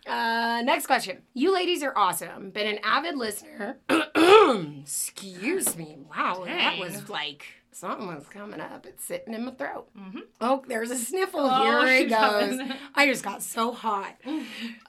[0.07, 1.21] Uh, next question.
[1.33, 2.51] You ladies are awesome.
[2.51, 3.77] Been an avid listener.
[4.81, 5.97] Excuse me.
[6.09, 7.45] Wow, that was like
[7.77, 8.85] something was coming up.
[8.85, 9.87] It's sitting in my throat.
[9.97, 10.19] Mm-hmm.
[10.41, 11.41] Oh, there's a sniffle.
[11.41, 12.59] Oh, Here it goes.
[12.95, 14.15] I just got so hot.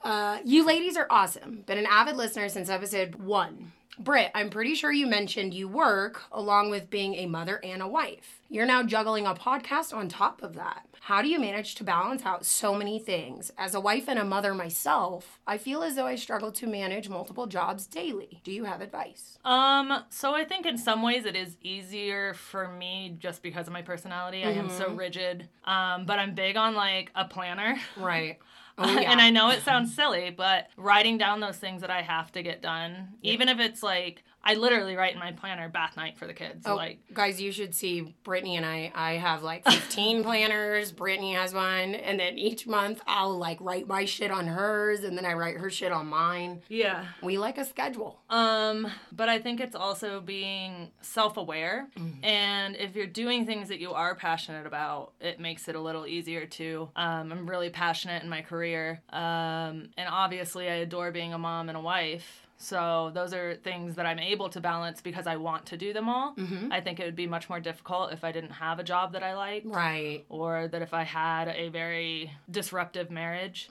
[0.03, 1.63] Uh, you ladies are awesome.
[1.67, 3.73] Been an avid listener since episode one.
[3.99, 7.89] Britt, I'm pretty sure you mentioned you work along with being a mother and a
[7.89, 8.41] wife.
[8.49, 10.87] You're now juggling a podcast on top of that.
[11.01, 13.51] How do you manage to balance out so many things?
[13.59, 17.09] As a wife and a mother myself, I feel as though I struggle to manage
[17.09, 18.41] multiple jobs daily.
[18.45, 19.39] Do you have advice?
[19.45, 23.73] Um, so I think in some ways it is easier for me just because of
[23.73, 24.45] my personality.
[24.45, 25.49] I am so rigid.
[25.65, 27.79] Um, but I'm big on like a planner.
[27.97, 28.39] Right.
[28.79, 29.11] Oh, yeah.
[29.11, 32.43] and I know it sounds silly, but writing down those things that I have to
[32.43, 36.27] get done, even if it's like I literally write in my planner bath night for
[36.27, 36.65] the kids.
[36.67, 38.91] Oh, Like, guys, you should see Brittany and I.
[38.95, 40.91] I have like 15 planners.
[40.91, 41.95] Brittany has one.
[41.95, 45.59] And then each month I'll like write my shit on hers and then I write
[45.59, 46.63] her shit on mine.
[46.69, 47.05] yeah.
[47.23, 48.21] We like a schedule.
[48.31, 51.89] Um, but I think it's also being self-aware,
[52.23, 56.07] and if you're doing things that you are passionate about, it makes it a little
[56.07, 56.89] easier to.
[56.97, 61.69] Um, I'm really passionate in my career, um, and obviously I adore being a mom
[61.69, 62.47] and a wife.
[62.61, 66.09] So those are things that I'm able to balance because I want to do them
[66.09, 66.35] all.
[66.71, 69.23] I think it would be much more difficult if I didn't have a job that
[69.23, 70.25] I liked Right.
[70.29, 73.69] or that if I had a very disruptive marriage.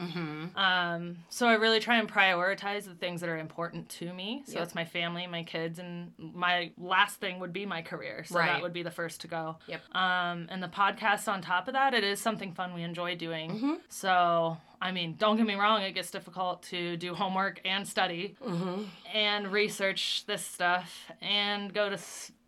[0.55, 4.43] Um, so I really try and prioritize the things that are important to me.
[4.45, 4.63] So Yep.
[4.63, 8.23] it's my family, my kids, and my last thing would be my career.
[8.25, 8.47] So Right.
[8.47, 9.57] that would be the first to go.
[9.67, 9.81] Yep.
[9.95, 13.51] Um, and the podcast on top of that, it is something fun we enjoy doing.
[13.51, 13.73] Mm-hmm.
[13.89, 14.57] So.
[14.81, 18.83] I mean, don't get me wrong, it gets difficult to do homework and study Mm-hmm.
[19.13, 21.97] and research this stuff and go to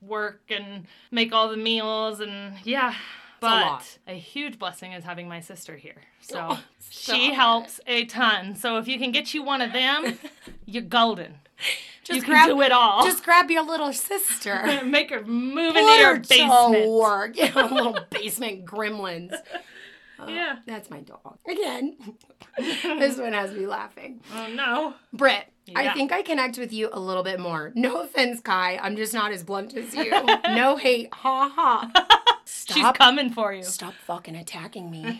[0.02, 2.94] work and make all the meals and yeah.
[3.42, 3.98] But lot.
[4.06, 5.96] a, huge blessing is having my sister here.
[6.20, 8.54] So Oh, she helps a ton.
[8.56, 10.20] So if you can get you one of them,
[10.66, 11.36] you're golden.
[12.04, 13.06] Just you grab can do it all.
[13.06, 14.82] Just grab your little sister.
[14.86, 16.90] make her move Put into your her to basement.
[16.92, 17.32] work.
[17.38, 19.34] Yeah, little basement gremlins.
[20.22, 20.58] Oh, yeah.
[20.66, 21.38] That's my dog.
[21.50, 21.98] Again,
[22.58, 24.22] this one has me laughing.
[24.34, 24.94] Oh no.
[25.14, 27.72] Britt, I think I connect with you a little bit more.
[27.76, 28.52] No offense, Ky.
[28.52, 30.12] I'm just not as blunt as you.
[30.50, 31.14] no hate.
[31.14, 31.92] Ha ha.
[32.46, 33.64] She's coming for you.
[33.64, 35.20] Stop fucking attacking me.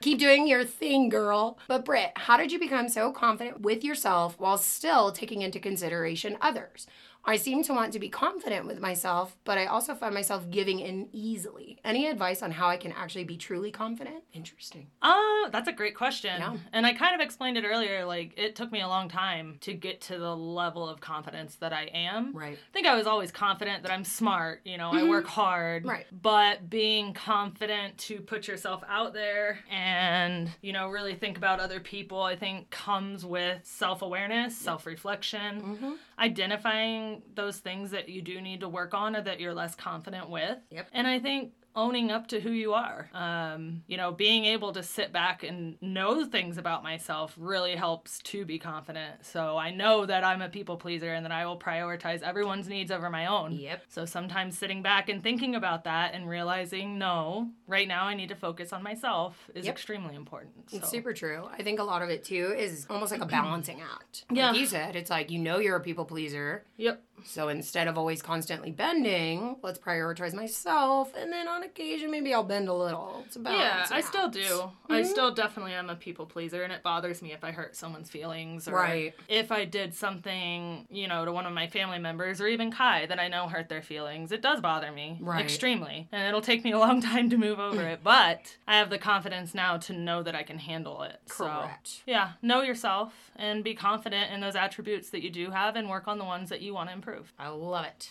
[0.00, 1.58] Keep doing your thing, girl.
[1.68, 6.36] But Britt, how did you become so confident with yourself while still taking into consideration
[6.40, 6.88] others?
[7.24, 10.80] I seem to want to be confident with myself, but I also find myself giving
[10.80, 11.78] in easily.
[11.84, 14.24] Any advice on how I can actually be truly confident?
[14.32, 14.88] Interesting.
[15.02, 16.34] Oh, that's a great question.
[16.38, 16.56] Yeah.
[16.72, 18.04] And I kind of explained it earlier.
[18.04, 21.72] Like, it took me a long time to get to the level of confidence that
[21.72, 22.32] I am.
[22.34, 22.58] Right.
[22.58, 25.08] I think I was always confident that I'm smart, you know, I mm-hmm.
[25.08, 25.86] work hard.
[25.86, 26.06] Right.
[26.10, 31.78] But being confident to put yourself out there and, you know, really think about other
[31.78, 35.92] people, I think comes with self awareness, self reflection, mm-hmm.
[36.18, 40.30] identifying those things that you do need to work on or that you're less confident
[40.30, 40.58] with.
[40.70, 40.88] Yep.
[40.92, 43.08] And I think owning up to who you are.
[43.14, 48.18] Um, you know, being able to sit back and know things about myself really helps
[48.24, 49.24] to be confident.
[49.24, 52.90] So I know that I'm a people pleaser and that I will prioritize everyone's needs
[52.90, 53.52] over my own.
[53.52, 53.84] Yep.
[53.88, 58.28] So sometimes sitting back and thinking about that and realizing, no, right now I need
[58.28, 59.74] to focus on myself is Yep.
[59.74, 60.52] extremely important.
[60.72, 61.48] It's super true.
[61.52, 64.24] I think a lot of it too is almost like a balancing act.
[64.30, 64.50] Yeah.
[64.50, 66.64] Like you said, it's like you know you're a people pleaser.
[66.76, 67.02] Yep.
[67.24, 71.12] So instead of always constantly bending, let's prioritize myself.
[71.16, 73.22] And then on occasion, maybe I'll bend a little.
[73.26, 73.86] It's a Yeah.
[73.90, 74.70] I still do.
[74.88, 75.10] I mm-hmm.
[75.10, 78.68] still definitely am a people pleaser, and it bothers me if I hurt someone's feelings
[78.68, 79.14] or Right.
[79.28, 83.06] if I did something, you know, to one of my family members or even Ky
[83.06, 84.32] that I know hurt their feelings.
[84.32, 85.42] It does bother me Right.
[85.44, 88.00] extremely, and it'll take me a long time to move over it.
[88.12, 91.20] But I have the confidence now to know that I can handle it.
[91.28, 91.88] Correct.
[91.88, 95.88] So, yeah, know yourself and be confident in those attributes that you do have, and
[95.88, 97.32] work on the ones that you want to improve.
[97.38, 98.10] I love it.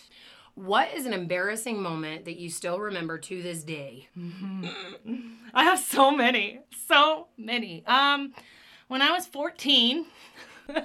[0.54, 4.08] What is an embarrassing moment that you still remember to this day?
[5.54, 7.84] I have so many, so many.
[7.86, 8.34] Um,
[8.88, 10.06] when I was fourteen.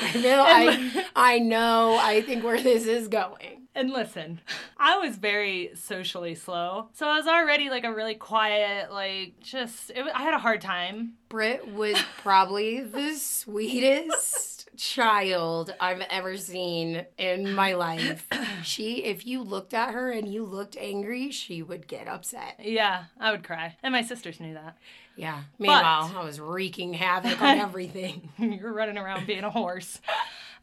[0.00, 3.66] I know, I, I know, I think where this is going.
[3.74, 4.40] And listen,
[4.78, 6.88] I was very socially slow.
[6.94, 10.60] So I was already like a really quiet, like just, it, I had a hard
[10.60, 11.14] time.
[11.28, 18.26] Britt was probably the sweetest child I've ever seen in my life.
[18.62, 22.58] She, if you looked at her and you looked angry, she would get upset.
[22.62, 23.76] Yeah, I would cry.
[23.82, 24.78] And my sisters knew that.
[25.16, 25.42] Yeah.
[25.58, 28.30] Meanwhile, I was wreaking havoc on everything.
[28.38, 30.00] You're running around being a horse.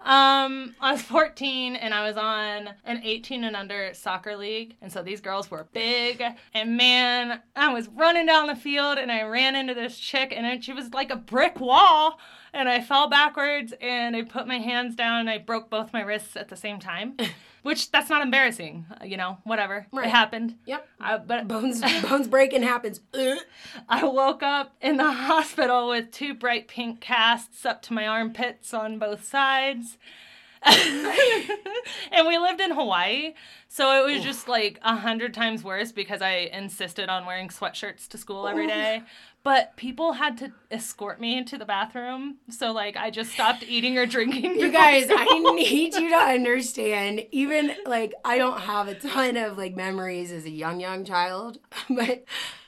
[0.03, 4.75] Um, I was 14 and I was on an 18 and under soccer league.
[4.81, 6.23] And so these girls were big.
[6.55, 10.63] And man, I was running down the field and I ran into this chick and
[10.63, 12.17] she was like a brick wall.
[12.53, 16.01] And I fell backwards and I put my hands down and I broke both my
[16.01, 17.15] wrists at the same time.
[17.63, 19.85] Which that's not embarrassing, uh, you know, whatever.
[19.93, 20.07] Right.
[20.07, 20.55] It happened.
[20.65, 20.87] Yep.
[20.99, 23.01] I, but Bones bones breaking happens.
[23.89, 28.73] I woke up in the hospital with two bright pink casts up to my armpits
[28.73, 29.97] on both sides.
[30.63, 33.33] and we lived in Hawaii,
[33.67, 38.07] so it was just like a hundred times worse because I insisted on wearing sweatshirts
[38.09, 39.01] to school every day.
[39.43, 43.97] But people had to escort me into the bathroom, so like I just stopped eating
[43.97, 44.51] or drinking.
[44.61, 45.25] You guys, I
[45.55, 47.25] need you to understand.
[47.31, 51.57] Even like I don't have a ton of like memories as a young young child,
[51.89, 52.25] but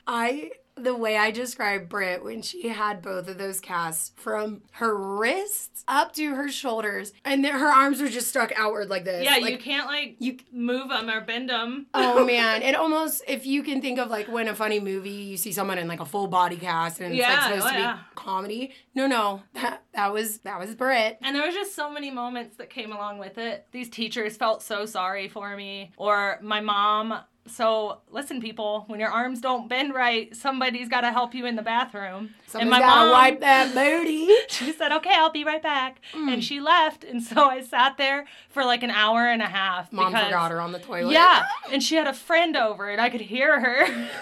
[0.07, 4.95] I the way I described Britt when she had both of those casts from her
[4.97, 9.23] wrists up to her shoulders, and then her arms were just stuck outward like this.
[9.23, 11.85] Yeah, like, you can't like you- move them or bend them.
[11.93, 15.37] Oh man, it almost if you can think of like when a funny movie you
[15.37, 17.73] see someone in like a full body cast and it's like Yeah, supposed oh, to
[17.75, 17.99] be yeah.
[18.15, 18.73] comedy.
[18.95, 21.19] No, no, that that was that was Britt.
[21.21, 23.67] And there was just so many moments that came along with it.
[23.71, 27.19] These teachers felt so sorry for me, or my mom.
[27.45, 31.55] So listen, people, when your arms don't bend right, somebody's got to help you in
[31.57, 32.33] the bathroom.
[32.47, 34.29] Someone's gotta wipe that booty.
[34.49, 36.33] She said, "Okay, I'll be right back," Mm.
[36.35, 37.03] and she left.
[37.03, 39.91] And so I sat there for like an hour and a half.
[39.91, 41.11] Mom because, forgot her on the toilet.
[41.11, 44.09] Yeah, and she had a friend over, and I could hear her.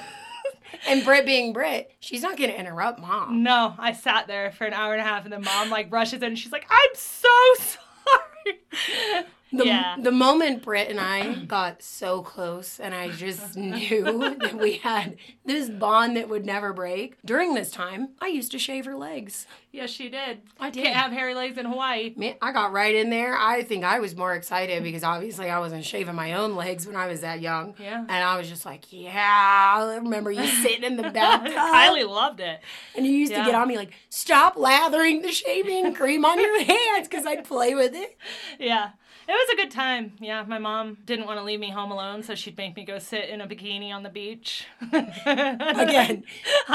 [0.88, 3.44] And Britt being Britt, she's not gonna interrupt mom.
[3.44, 6.22] no, I sat there for an hour and a half, and then mom like rushes
[6.22, 6.30] in.
[6.30, 7.28] and She's like, "I'm so
[7.60, 9.98] sorry." The, yeah.
[10.00, 15.18] the moment Britt and I got so close and I just knew that we had
[15.46, 17.18] this bond that would never break.
[17.26, 19.48] During this time, I used to shave her legs.
[19.72, 20.42] Yes, she did.
[20.60, 20.84] I did.
[20.84, 22.14] Can't have hairy legs in Hawaii.
[22.18, 23.38] Man, I got right in there.
[23.38, 26.98] I think I was more excited because obviously I wasn't shaving my own legs when
[26.98, 27.76] I was that young.
[27.80, 28.00] Yeah.
[28.00, 31.54] And I was just like, yeah, I remember you sitting in the bathtub.
[31.54, 32.60] Kylie loved it.
[32.98, 36.64] And you used to get on me like, stop lathering the shaving cream on your
[36.64, 38.18] hands because I'd play with it.
[38.60, 38.92] Yeah.
[39.32, 40.12] It was a good time.
[40.20, 43.00] Yeah, my mom didn't want to leave me home alone, so she'd make me go
[43.00, 44.66] sit in a bikini on the beach.
[44.92, 46.24] Again,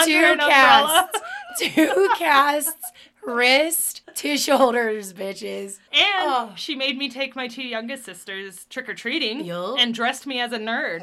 [0.05, 1.21] two casts.
[1.59, 2.93] Two casts,
[3.23, 5.79] wrist to shoulders, bitches.
[5.93, 6.53] And Oh.
[6.57, 9.77] she made me take my two youngest sisters trick or treating Yup.
[9.79, 11.01] and dressed me as a nerd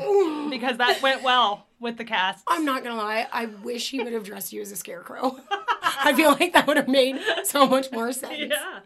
[0.49, 2.43] because that went well with the cast.
[2.47, 5.39] I'm not gonna lie, I wish he would have dressed you as a scarecrow.
[5.83, 8.49] I feel like that would have made so much more sense.
[8.51, 8.79] Yeah.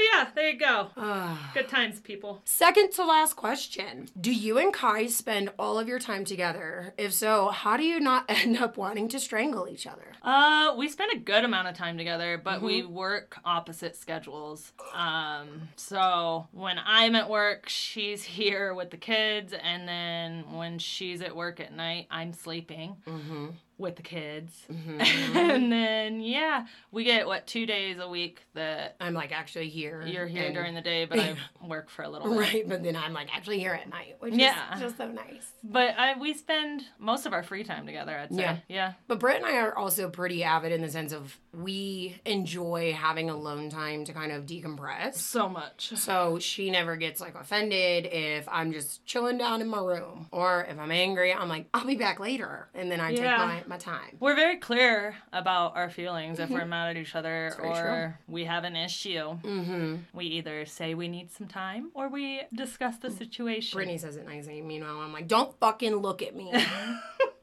[0.00, 0.88] So yeah, there you go.
[1.54, 2.40] Good times, people.
[2.46, 4.08] Second to last question.
[4.18, 6.94] Do you and Kai spend all of your time together?
[6.96, 10.06] If so, how do you not end up wanting to strangle each other?
[10.22, 14.72] Uh, we spend a good amount of time together, but we work opposite schedules.
[14.94, 21.20] Um, so when I'm at work, she's here with the kids, and then when she's
[21.20, 23.48] at work at night, I'm sleeping Mm-hmm.
[23.80, 24.66] With the kids.
[24.70, 25.34] Mhm.
[25.36, 30.02] and then yeah, we get what two days a week that I'm like actually here.
[30.06, 31.34] you're here and- during the day, but I
[31.66, 32.38] work for a little bit.
[32.38, 34.74] Right, but then I'm like actually here at night, which Yeah.
[34.74, 35.52] is just so nice.
[35.64, 38.16] But I we spend most of our free time together.
[38.18, 38.40] I'd say.
[38.42, 38.56] Yeah.
[38.68, 38.92] Yeah.
[39.08, 43.28] But Britt and I are also pretty avid in the sense of we enjoy having
[43.30, 45.14] alone time to kind of decompress.
[45.16, 45.92] So much.
[45.96, 50.26] So she never gets like offended if I'm just chilling down in my room.
[50.32, 52.68] Or if I'm angry, I'm like, I'll be back later.
[52.74, 53.36] And then I Yeah.
[53.56, 54.16] take my, my time.
[54.18, 58.64] We're very clear about our feelings if we're mad at each other or we have
[58.64, 59.38] an issue.
[59.42, 59.96] Mm-hmm.
[60.12, 63.76] We either say we need some time or we discuss the situation.
[63.76, 64.60] Brittany says it nicely.
[64.60, 66.52] Meanwhile, I'm like, don't fucking look at me.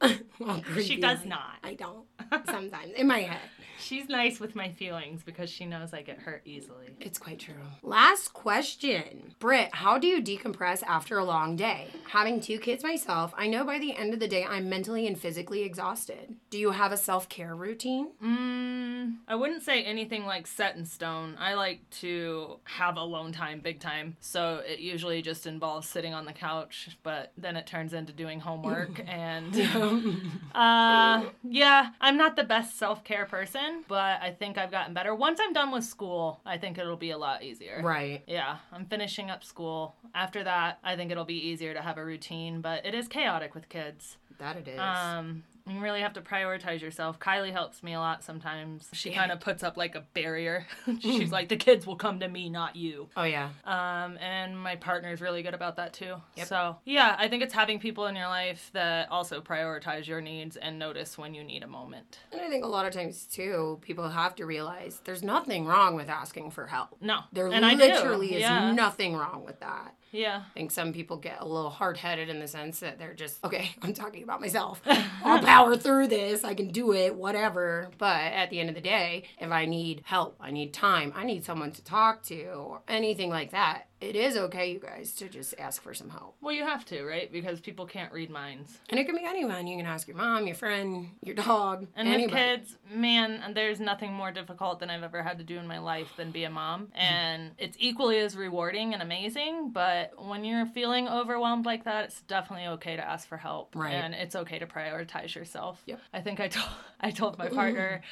[0.82, 1.28] She does like.
[1.28, 1.54] not.
[1.64, 2.04] I don't.
[2.46, 3.40] Sometimes in my head.
[3.78, 6.86] She's nice with my feelings because she knows I get hurt easily.
[7.00, 7.54] It's quite true.
[7.82, 9.34] Last question.
[9.38, 11.88] Britt, how do you decompress after a long day?
[12.10, 15.18] Having two kids myself, I know by the end of the day I'm mentally and
[15.18, 16.34] physically exhausted.
[16.50, 18.08] Do you have a self care routine?
[18.22, 21.36] Mm, I wouldn't say anything like set in stone.
[21.38, 24.16] I like to have alone time big time.
[24.20, 28.40] So it usually just involves sitting on the couch, but then it turns into doing
[28.40, 29.54] homework and
[30.54, 35.14] uh yeah, I'm not the best self-care person, but I think I've gotten better.
[35.14, 37.80] Once I'm done with school, I think it'll be a lot easier.
[37.82, 38.22] right.
[38.26, 39.94] Yeah, I'm finishing up school.
[40.14, 43.54] After that, I think it'll be easier to have a routine, but it is chaotic
[43.54, 44.16] with kids.
[44.38, 44.78] That it is.
[44.78, 47.18] Um, you really have to prioritize yourself.
[47.18, 48.88] Kylie helps me a lot sometimes.
[48.92, 50.66] She kind of puts up like a barrier.
[51.00, 53.08] She's like, the kids will come to me, not you.
[53.16, 53.50] oh, yeah.
[53.64, 56.16] Um, and my partner's really good about that too.
[56.36, 56.46] Yep.
[56.46, 60.56] So yeah, I think it's having people in your life that also prioritize your needs
[60.56, 62.18] and notice when you need a moment.
[62.32, 65.94] And I think a lot of times, too, people have to realize there's nothing wrong
[65.94, 66.96] with asking for help.
[67.00, 68.72] No, There and literally is yeah.
[68.72, 69.94] nothing wrong with that.
[70.10, 70.42] Yeah.
[70.50, 73.44] I think some people get a little hard headed in the sense that they're just,
[73.44, 74.80] okay, I'm talking about myself.
[75.24, 76.44] I'll power through this.
[76.44, 77.90] I can do it, whatever.
[77.98, 81.24] But at the end of the day, if I need help, I need time, I
[81.24, 85.28] need someone to talk to, or anything like that, it is okay, you guys, to
[85.28, 86.36] just ask for some help.
[86.40, 87.30] Well, you have to, right?
[87.32, 88.78] Because people can't read minds.
[88.90, 89.66] And it can be anyone.
[89.66, 92.26] You can ask your mom, your friend, your dog, And anybody.
[92.26, 95.78] with kids, man, there's nothing more difficult than I've ever had to do in my
[95.78, 96.88] life than be a mom.
[96.94, 102.22] And it's equally as rewarding and amazing, but when you're feeling overwhelmed like that, it's
[102.22, 103.74] definitely okay to ask for help.
[103.74, 103.92] Right.
[103.94, 105.82] And it's okay to prioritize yourself.
[105.86, 106.00] Yep.
[106.12, 106.68] I think I told
[107.00, 108.02] I told my partner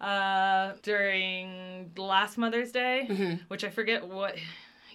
[0.00, 3.40] uh during last Mother's Day, Mhm.
[3.48, 4.36] which I forget what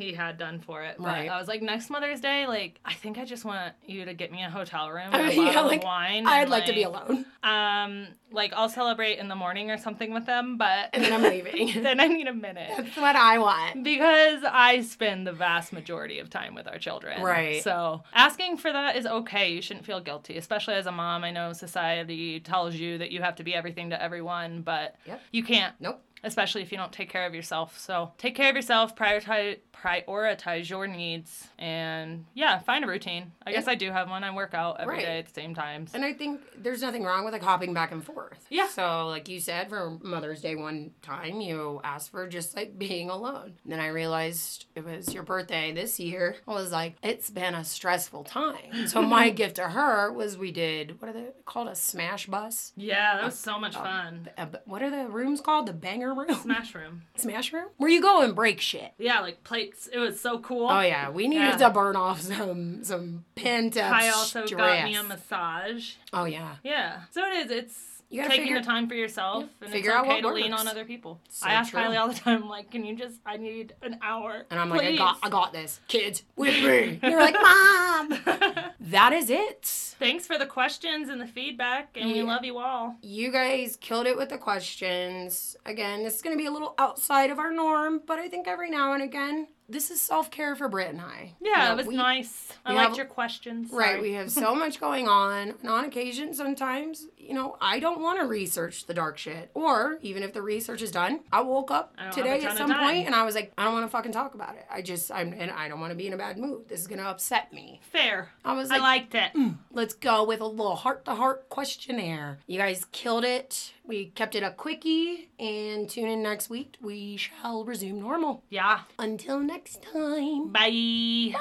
[0.01, 0.95] he had done for it.
[0.97, 1.29] But Right.
[1.29, 4.31] I was like, next Mother's Day, like, I think I just want you to get
[4.31, 6.27] me a hotel room, I and a mean, bottle yeah, of like, wine.
[6.27, 7.25] I'd and, like to be alone.
[7.43, 11.23] Um, like I'll celebrate in the morning or something with them, but And then I'm
[11.23, 11.83] leaving.
[11.83, 12.71] then I need a minute.
[12.77, 13.83] That's what I want.
[13.83, 17.21] Because I spend the vast majority of time with our children.
[17.21, 17.61] Right.
[17.61, 19.51] So asking for that is okay.
[19.53, 21.23] You shouldn't feel guilty, especially as a mom.
[21.23, 25.21] I know society tells you that you have to be everything to everyone, but Yep.
[25.31, 25.75] you can't.
[25.79, 26.01] Nope.
[26.23, 27.79] Especially if you don't take care of yourself.
[27.79, 33.31] So take care of yourself, prioritize prioritize your needs, and yeah, find a routine.
[33.45, 34.23] I guess I do have one.
[34.23, 35.17] I work out every day Right.
[35.19, 35.91] at the same times.
[35.95, 38.45] And I think there's nothing wrong with like hopping back and forth.
[38.49, 38.67] Yeah.
[38.67, 43.09] So like you said, for Mother's Day one time, you asked for just like being
[43.09, 43.53] alone.
[43.63, 46.35] And then I realized it was your birthday this year.
[46.47, 48.87] I was like, it's been a stressful time.
[48.87, 52.73] So my gift to her was we did what are they called a smash bus?
[52.75, 54.29] Yeah, that was so much fun.
[54.37, 55.65] Uh, but what are the rooms called?
[55.65, 56.33] The banger room?
[56.41, 57.01] Smash room.
[57.15, 57.67] Smash room?
[57.77, 58.93] Where you go and break shit.
[58.97, 59.87] Yeah, like plates.
[59.91, 60.67] It was so cool.
[60.69, 61.57] Oh yeah, we needed Yeah.
[61.57, 64.59] to burn off some some pent up I also stress.
[64.79, 65.93] got me a massage.
[66.13, 67.01] oh yeah, Yeah.
[67.11, 67.51] So it is.
[67.51, 70.29] It's You gotta taking figure- the time for yourself, and figure it's out okay what
[70.31, 70.61] to lean works.
[70.61, 71.21] on other people.
[71.29, 71.79] So I ask true.
[71.79, 73.19] Kylie all the time, like, "Can you just?
[73.25, 75.79] I need an hour." And I'm like, I got, I got this.
[75.87, 76.99] Kids, with me.
[77.03, 78.11] You're like, Mom.
[78.81, 79.65] that is it.
[79.99, 82.95] Thanks for the questions and the feedback, and we love you all.
[83.01, 85.55] You guys killed it with the questions.
[85.65, 88.47] Again, this is going to be a little outside of our norm, but I think
[88.47, 91.35] every now and again, this is self care for Britt and I.
[91.41, 92.51] You Yeah, know, it was we- nice.
[92.65, 93.71] I liked have- your questions.
[93.71, 98.01] Right, we have so much going on, and on occasion, sometimes, you know, I don't
[98.01, 99.49] want to research the dark shit.
[99.53, 102.45] Or even if the research is done, I woke up I don't have a today
[102.45, 104.65] at some point and I was like, I don't want to fucking talk about it.
[104.69, 106.67] I just, I'm, and I don't want to be in a bad mood.
[106.67, 107.79] This is gonna upset me.
[107.91, 108.29] Fair.
[108.43, 109.31] I was I liked it.
[109.33, 112.39] Mm, let's go with a little heart to heart questionnaire.
[112.47, 113.73] You guys killed it.
[113.85, 116.77] We kept it a quickie, and tune in next week.
[116.81, 118.43] We shall resume normal.
[118.49, 118.81] Yeah.
[118.97, 120.49] Until next time.
[120.49, 121.33] Bye.